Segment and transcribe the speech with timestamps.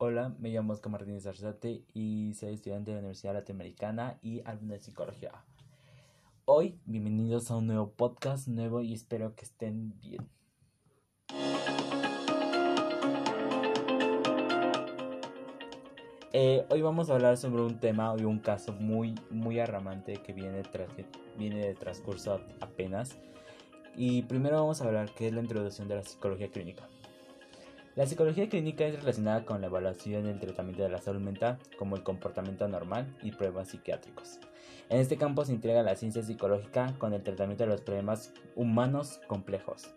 [0.00, 4.74] Hola, me llamo Oscar Martínez Arzate y soy estudiante de la Universidad Latinoamericana y alumno
[4.74, 5.32] de psicología.
[6.44, 10.28] Hoy, bienvenidos a un nuevo podcast nuevo y espero que estén bien.
[16.32, 20.32] Eh, hoy vamos a hablar sobre un tema y un caso muy, muy arramante que
[20.32, 20.90] viene, tras,
[21.36, 23.18] viene de transcurso apenas.
[23.96, 26.88] Y primero vamos a hablar qué es la introducción de la psicología clínica.
[27.98, 31.58] La psicología clínica es relacionada con la evaluación y el tratamiento de la salud mental,
[31.76, 34.38] como el comportamiento normal y pruebas psiquiátricos.
[34.88, 39.20] En este campo se integra la ciencia psicológica con el tratamiento de los problemas humanos
[39.26, 39.92] complejos.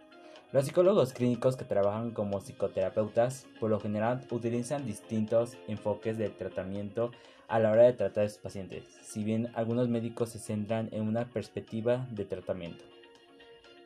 [0.51, 7.11] Los psicólogos clínicos que trabajan como psicoterapeutas por lo general utilizan distintos enfoques de tratamiento
[7.47, 11.03] a la hora de tratar a sus pacientes, si bien algunos médicos se centran en
[11.03, 12.83] una perspectiva de tratamiento.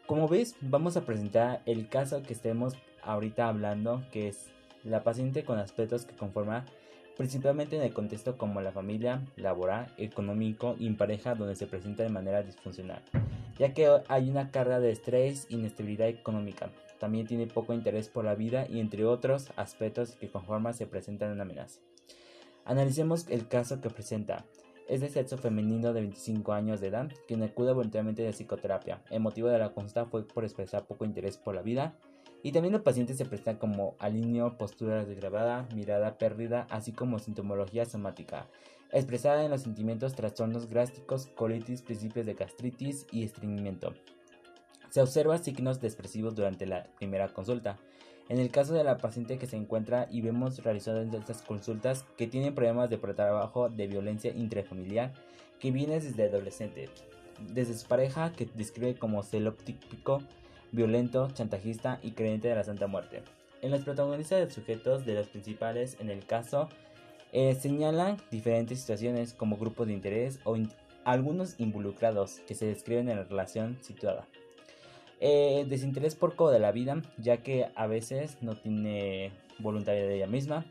[0.08, 4.52] Como ves, vamos a presentar el caso que estemos ahorita hablando, que es
[4.84, 6.66] la paciente con aspectos que conforman
[7.18, 12.04] principalmente en el contexto como la familia, laboral, económico y en pareja donde se presenta
[12.04, 13.02] de manera disfuncional,
[13.57, 16.70] ya que hay una carga de estrés inestabilidad económica.
[16.99, 21.32] También tiene poco interés por la vida y entre otros aspectos que conforman se presentan
[21.32, 21.80] una amenaza.
[22.63, 24.46] Analicemos el caso que presenta.
[24.87, 29.02] Es de sexo femenino de 25 años de edad, quien acude voluntariamente de psicoterapia.
[29.10, 31.96] El motivo de la consulta fue por expresar poco interés por la vida
[32.46, 37.85] y también los pacientes se presentan como alineo, postura desgravada, mirada perdida, así como sintomología
[37.85, 38.46] somática,
[38.91, 43.96] expresada en los sentimientos, trastornos gástricos, colitis, principios de gastritis y estreñimiento.
[44.91, 47.79] Se observan signos expresivos durante la primera consulta.
[48.29, 52.27] En el caso de la paciente que se encuentra y vemos realizadas estas consultas que
[52.27, 55.13] tienen problemas de trabajo de violencia intrafamiliar
[55.59, 56.90] que viene desde adolescente,
[57.40, 60.21] desde su pareja que describe como celóptico,
[60.76, 63.23] violento, chantajista y creyente de la Santa Muerte.
[63.62, 66.69] En los protagonistas de sujetos de los principales en el caso
[67.31, 70.56] eh, señalan diferentes situaciones como grupos de interés o
[71.03, 74.28] algunos involucrados que se describen en la relación situada.
[75.19, 80.28] Eh, desinterés porco de la vida, ya que a veces no tiene voluntad de ella
[80.28, 80.66] misma.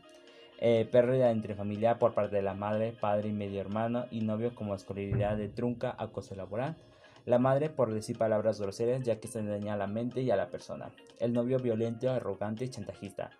[0.59, 4.55] Eh, pérdida entre familia por parte de la madre, padre y medio hermano y novio
[4.55, 6.77] como escolaridad de trunca, acoso laboral.
[7.25, 10.35] La madre por decir palabras groseras ya que se daña a la mente y a
[10.35, 10.91] la persona.
[11.19, 13.31] El novio violento, arrogante y chantajista.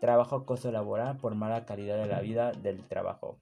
[0.00, 3.38] Trabajo acoso laboral por mala calidad de la vida del trabajo.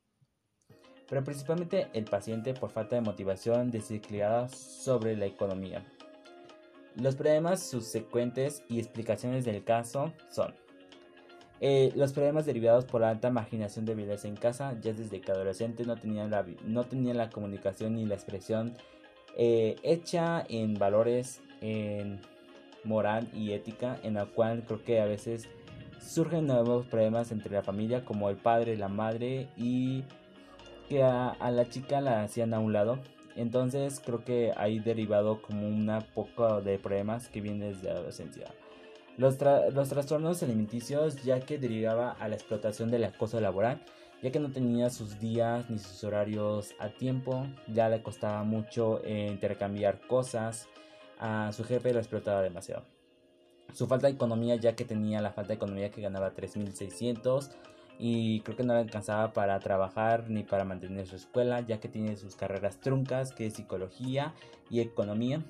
[1.09, 5.85] Pero principalmente el paciente por falta de motivación desequilibrada sobre la economía.
[6.97, 10.55] Los problemas subsecuentes y explicaciones del caso son
[11.61, 15.31] eh, los problemas derivados por la alta marginación de violencia en casa, ya desde que
[15.31, 18.75] adolescente no tenían la, no tenían la comunicación ni la expresión
[19.37, 22.21] eh, hecha en valores, en
[22.85, 25.49] moral y ética, en la cual creo que a veces
[26.01, 30.05] surgen nuevos problemas entre la familia, como el padre, la madre, y
[30.89, 32.99] que a, la chica la hacían a un lado
[33.37, 38.47] entonces creo que hay derivado como una poco de problemas que vienen desde la adolescencia.
[39.19, 39.39] Los,
[39.73, 43.81] los trastornos alimenticios ya que derivaba a la explotación del acoso laboral,
[44.27, 49.01] ya que no tenía sus días ni sus horarios a tiempo, ya le costaba mucho
[49.05, 50.67] eh, intercambiar cosas,
[51.21, 52.83] a su jefe lo explotaba demasiado.
[53.73, 57.53] Su falta de economía ya que tenía la falta de economía que ganaba 3.600
[58.01, 61.87] y creo que no le alcanzaba para trabajar ni para mantener su escuela, ya que
[61.89, 64.35] tiene sus carreras truncas, que es psicología
[64.71, 65.45] y economía.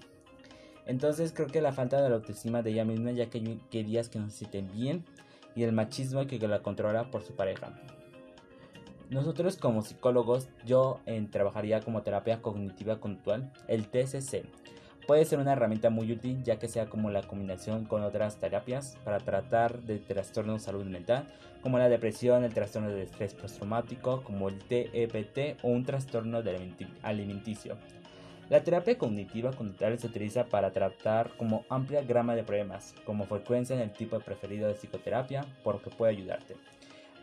[0.85, 4.19] Entonces creo que la falta de la autoestima de ella misma, ya que querías que
[4.19, 5.07] no se sienten bien,
[5.55, 7.73] y el machismo que la controla por su pareja.
[9.11, 14.45] Nosotros como psicólogos, yo en, trabajaría como terapia cognitiva conductual, el TCC
[15.07, 18.99] Puede ser una herramienta muy útil ya que sea como la combinación con otras terapias
[19.05, 21.29] para tratar de trastornos de salud mental
[21.63, 26.43] como la depresión, el trastorno de estrés postraumático como el TEPT o un trastorno
[27.03, 27.77] alimenticio.
[28.49, 33.77] La terapia cognitiva conductual se utiliza para tratar como amplia gama de problemas, como frecuencia
[33.77, 36.57] en el tipo preferido de psicoterapia, por lo que puede ayudarte.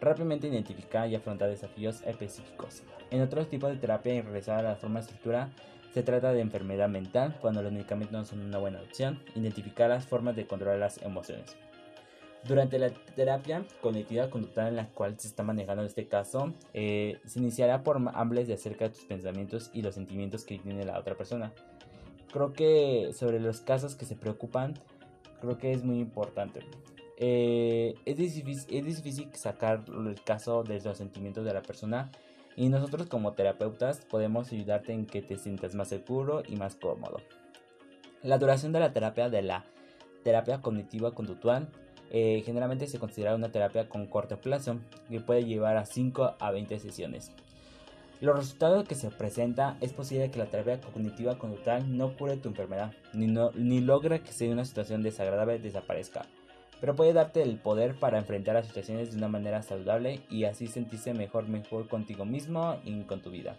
[0.03, 2.83] Rápidamente identificar y afrontar desafíos específicos.
[3.09, 5.49] En otros tipos de terapia y regresar a la forma de estructura,
[5.93, 9.21] se trata de enfermedad mental cuando los medicamentos no son una buena opción.
[9.33, 11.55] Identificar las formas de controlar las emociones.
[12.45, 17.39] Durante la terapia cognitiva conductual en la cual se está manejando este caso, eh, se
[17.39, 21.15] iniciará por hables de acerca de tus pensamientos y los sentimientos que tiene la otra
[21.15, 21.53] persona.
[22.33, 24.73] Creo que sobre los casos que se preocupan,
[25.39, 26.59] creo que es muy importante.
[27.25, 32.11] Eh, es, difícil, sacar el caso de los sentimientos de la persona
[32.57, 37.21] y nosotros como terapeutas podemos ayudarte en que te sientas más seguro y más cómodo.
[38.23, 39.63] La duración de la terapia de la
[40.23, 41.69] terapia cognitiva conductual
[42.15, 44.77] Eh, generalmente se considera una terapia con corto plazo
[45.09, 47.31] que puede llevar a 5 a 20 sesiones.
[48.21, 52.49] Los resultados que se presenta es posible que la terapia cognitiva conductual no cure tu
[52.49, 56.27] enfermedad, ni, no, ni logre que si una situación desagradable desaparezca,
[56.79, 60.67] pero puede darte el poder para enfrentar las situaciones de una manera saludable y así
[60.67, 63.55] sentirse mejor, mejor contigo mismo y con tu vida.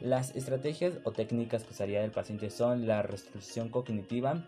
[0.00, 4.42] Las estrategias o técnicas que usaría el paciente son la restricción cognitiva,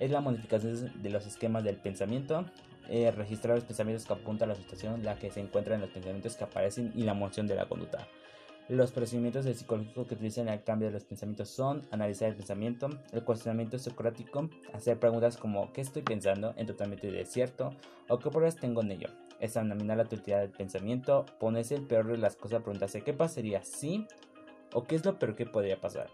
[0.00, 2.46] es la modificación de los esquemas del pensamiento,
[2.88, 6.36] eh, registrar los pensamientos que apuntan a la situación la que se encuentran los pensamientos
[6.36, 8.06] que aparecen y la moción de la conducta.
[8.68, 12.88] Los procedimientos de psicológico que utilizan el cambio de los pensamientos son analizar el pensamiento,
[13.12, 17.74] el cuestionamiento socrático, hacer preguntas como ¿qué estoy pensando en totalmente desierto?
[18.08, 19.08] o ¿qué pruebas tengo en ello?
[19.38, 24.06] Examinar la totalidad del pensamiento, ponerse el peor de las cosas, preguntarse ¿qué pasaría si?
[24.72, 26.08] o ¿qué es lo peor que podría pasar?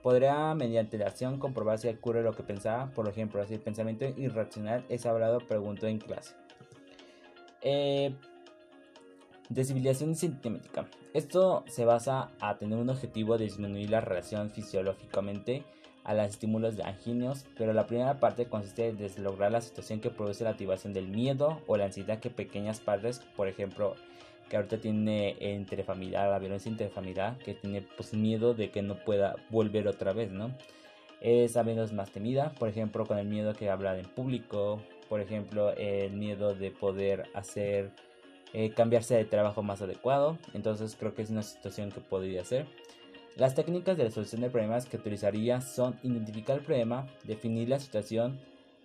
[0.00, 4.04] Podría mediante la acción comprobar si ocurre lo que pensaba, por ejemplo, si el pensamiento
[4.16, 6.36] irracional es hablado, preguntó en clase.
[7.62, 8.14] Eh,
[9.48, 10.88] Desinhibición sintomática.
[11.14, 15.62] Esto se basa a tener un objetivo de disminuir la relación fisiológicamente
[16.02, 20.10] a los estímulos de anginios, pero la primera parte consiste en deslograr la situación que
[20.10, 23.94] produce la activación del miedo o la ansiedad que pequeñas partes, por ejemplo,
[24.48, 29.36] que ahorita tiene entrefamiliar, la violencia interfamiliar, que tiene pues miedo de que no pueda
[29.50, 30.50] volver otra vez, ¿no?
[31.20, 35.20] Es a menos más temida, por ejemplo, con el miedo que hablar en público, por
[35.20, 37.92] ejemplo, el miedo de poder hacer
[38.52, 40.38] eh, cambiarse de trabajo más adecuado.
[40.54, 42.66] Entonces creo que es una situación que podría ser.
[43.36, 48.40] Las técnicas de resolución de problemas que utilizaría son identificar el problema, definir la situación,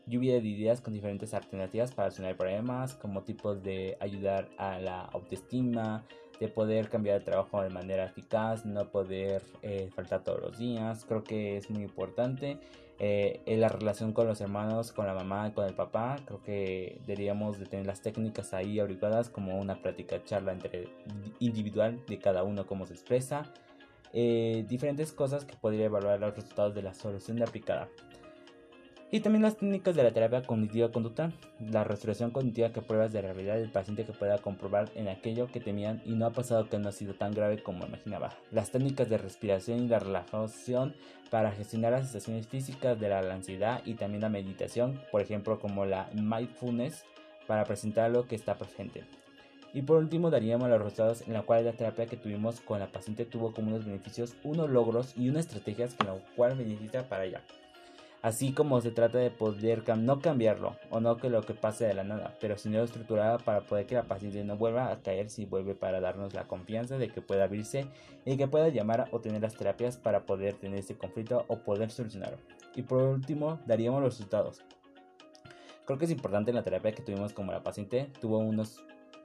[0.08, 5.02] lluvia de ideas con diferentes alternativas para solucionar problemas, como tipos de ayudar a la
[5.02, 6.04] autoestima,
[6.42, 11.06] de poder cambiar de trabajo de manera eficaz, no poder eh, faltar todos los días.
[11.06, 12.58] Creo que es muy importante.
[13.03, 17.01] Eh, en la relación con los hermanos, con la mamá, con el papá, creo que
[17.07, 20.88] deberíamos de tener las técnicas ahí abrigadas como una práctica charla entre
[21.39, 23.51] individual de cada uno, cómo se expresa.
[24.13, 27.89] Eh, diferentes cosas que podría evaluar los resultados de la solución aplicada.
[29.13, 33.22] Y también las técnicas de la terapia cognitiva conducta, la restauración cognitiva que pruebas de
[33.22, 36.80] realidad del paciente que pueda comprobar en aquello que temían y no ha pasado que
[36.80, 38.30] no ha sido tan grave como imaginaba.
[38.52, 40.96] Las técnicas de respiración y la relajación
[41.30, 45.86] para gestionar las sensaciones físicas de la ansiedad y también la meditación, por ejemplo como
[45.86, 47.04] la mindfulness
[47.48, 49.04] para presentar lo que está presente.
[49.74, 52.88] Y por último daríamos los resultados en la cual la terapia que tuvimos con la
[52.88, 57.25] paciente tuvo como unos beneficios, unos logros y unas estrategias que la cual beneficia para
[57.25, 57.42] ella
[58.21, 61.94] así como se trata de poder no cambiarlo o no que lo que pase de
[61.94, 65.45] la nada, pero sino estructurada para poder que la paciente no vuelva a caer si
[65.45, 67.88] vuelve para darnos la confianza de que pueda abrirse
[68.25, 71.89] y que pueda llamar o tener las terapias para poder tener este conflicto o poder
[71.89, 72.38] solucionarlo.
[72.75, 74.62] Y por último, daríamos los resultados.
[75.85, 78.83] Creo que es importante la terapia que tuvimos como la paciente tuvo unos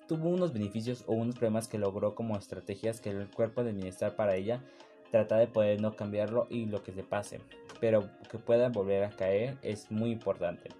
[0.09, 4.15] tuvo unos beneficios o unos problemas que logró como estrategias que el cuerpo de bienestar
[4.15, 4.63] para ella
[5.11, 7.41] trata de poder no cambiarlo y lo que se pase,
[7.81, 10.71] pero que pueda volver a caer es muy importante.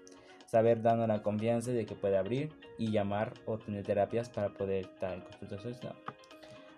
[0.45, 4.85] Saber dando la confianza de que puede abrir y llamar o tener terapias para poder
[4.85, 5.93] estar en consulta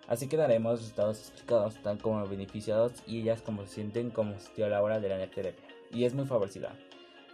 [0.08, 4.68] Así que daremos resultados explicados, tan como beneficiados y ellas como se sienten como a
[4.68, 5.64] la hora de la terapia.
[5.92, 6.74] Y es muy favorecida,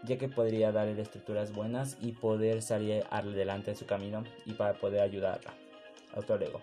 [0.04, 4.74] ya que podría darle estructuras buenas y poder salir adelante en su camino y para
[4.74, 5.54] poder ayudarla.
[6.14, 6.60] Hasta luego.